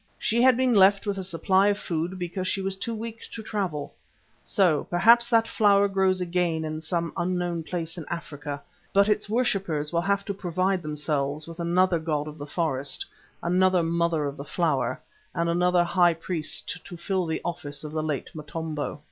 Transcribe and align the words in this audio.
She 0.17 0.41
had 0.41 0.57
been 0.57 0.73
left 0.73 1.05
with 1.05 1.19
a 1.19 1.23
supply 1.23 1.67
of 1.67 1.77
food 1.77 2.17
because 2.17 2.47
she 2.47 2.59
was 2.63 2.75
too 2.75 2.95
weak 2.95 3.19
to 3.31 3.43
travel. 3.43 3.93
So, 4.43 4.85
perhaps, 4.89 5.29
that 5.29 5.47
flower 5.47 5.87
grows 5.87 6.19
again 6.19 6.65
in 6.65 6.81
some 6.81 7.13
unknown 7.15 7.61
place 7.61 7.99
in 7.99 8.07
Africa, 8.09 8.63
but 8.93 9.07
its 9.07 9.29
worshippers 9.29 9.93
will 9.93 10.01
have 10.01 10.25
to 10.25 10.33
provide 10.33 10.81
themselves 10.81 11.45
with 11.47 11.59
another 11.59 11.99
god 11.99 12.27
of 12.27 12.39
the 12.39 12.47
forest, 12.47 13.05
another 13.43 13.83
Mother 13.83 14.25
of 14.25 14.37
the 14.37 14.43
Flower, 14.43 14.99
and 15.35 15.47
another 15.47 15.83
high 15.83 16.15
priest 16.15 16.83
to 16.83 16.97
fill 16.97 17.27
the 17.27 17.39
office 17.45 17.83
of 17.83 17.91
the 17.91 18.01
late 18.01 18.31
Motombo. 18.33 18.99